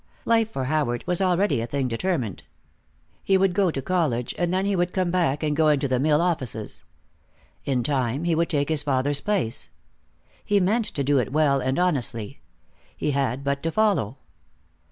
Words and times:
Life 0.25 0.49
for 0.49 0.65
Howard 0.65 1.03
was 1.05 1.21
already 1.21 1.61
a 1.61 1.67
thing 1.67 1.87
determined. 1.87 2.41
He 3.23 3.37
would 3.37 3.53
go 3.53 3.69
to 3.69 3.83
college, 3.83 4.33
and 4.35 4.51
then 4.51 4.65
he 4.65 4.75
would 4.75 4.93
come 4.93 5.11
back 5.11 5.43
and 5.43 5.55
go 5.55 5.67
into 5.67 5.87
the 5.87 5.99
mill 5.99 6.21
offices. 6.21 6.85
In 7.65 7.83
time, 7.83 8.23
he 8.23 8.33
would 8.33 8.49
take 8.49 8.69
his 8.69 8.81
father's 8.81 9.21
place. 9.21 9.69
He 10.43 10.59
meant 10.59 10.85
to 10.85 11.03
do 11.03 11.19
it 11.19 11.31
well 11.31 11.59
and 11.61 11.77
honestly. 11.77 12.41
He 12.97 13.11
had 13.11 13.43
but 13.43 13.61
to 13.61 13.71
follow. 13.71 14.17